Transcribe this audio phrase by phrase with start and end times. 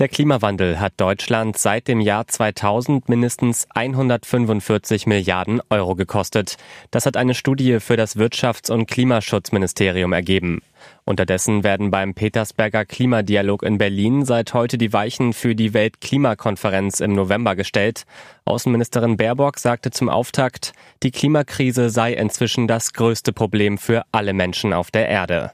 [0.00, 6.56] Der Klimawandel hat Deutschland seit dem Jahr 2000 mindestens 145 Milliarden Euro gekostet.
[6.90, 10.62] Das hat eine Studie für das Wirtschafts- und Klimaschutzministerium ergeben.
[11.04, 17.12] Unterdessen werden beim Petersberger Klimadialog in Berlin seit heute die Weichen für die Weltklimakonferenz im
[17.12, 18.06] November gestellt.
[18.46, 24.72] Außenministerin Baerbock sagte zum Auftakt, die Klimakrise sei inzwischen das größte Problem für alle Menschen
[24.72, 25.52] auf der Erde.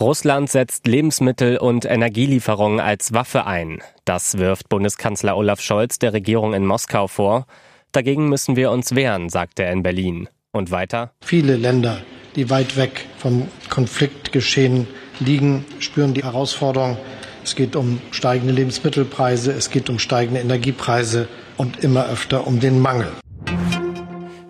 [0.00, 3.82] Russland setzt Lebensmittel- und Energielieferungen als Waffe ein.
[4.04, 7.46] Das wirft Bundeskanzler Olaf Scholz der Regierung in Moskau vor.
[7.90, 10.28] Dagegen müssen wir uns wehren, sagte er in Berlin.
[10.52, 11.12] Und weiter?
[11.24, 12.00] Viele Länder,
[12.36, 14.86] die weit weg vom Konfliktgeschehen
[15.18, 16.96] liegen, spüren die Herausforderung.
[17.42, 21.26] Es geht um steigende Lebensmittelpreise, es geht um steigende Energiepreise
[21.56, 23.12] und immer öfter um den Mangel.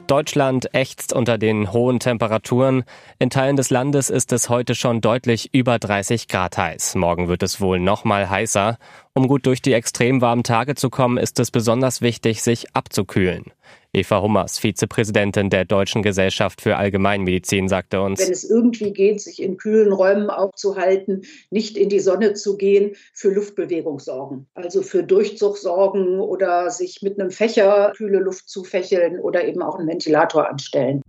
[0.09, 2.85] Deutschland ächzt unter den hohen Temperaturen.
[3.19, 6.95] In Teilen des Landes ist es heute schon deutlich über 30 Grad heiß.
[6.95, 8.79] Morgen wird es wohl noch mal heißer.
[9.13, 13.52] Um gut durch die extrem warmen Tage zu kommen, ist es besonders wichtig, sich abzukühlen.
[13.95, 19.41] Eva Hummers, Vizepräsidentin der Deutschen Gesellschaft für Allgemeinmedizin, sagte uns, wenn es irgendwie geht, sich
[19.43, 24.47] in kühlen Räumen aufzuhalten, nicht in die Sonne zu gehen, für Luftbewegung sorgen.
[24.53, 29.63] Also für Durchzug sorgen oder sich mit einem Fächer kühle Luft zu fächeln oder eben
[29.63, 31.01] auch einen Ventilator anstellen.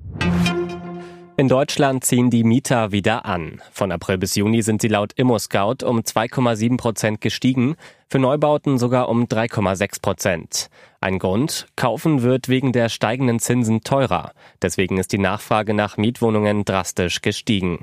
[1.40, 3.62] In Deutschland ziehen die Mieter wieder an.
[3.72, 7.78] Von April bis Juni sind sie laut ImmoScout um 2,7 Prozent gestiegen,
[8.10, 10.70] für Neubauten sogar um 3,6 Prozent.
[11.02, 14.34] Ein Grund, kaufen wird wegen der steigenden Zinsen teurer.
[14.62, 17.80] Deswegen ist die Nachfrage nach Mietwohnungen drastisch gestiegen.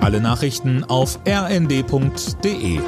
[0.00, 2.80] Alle Nachrichten auf rnd.de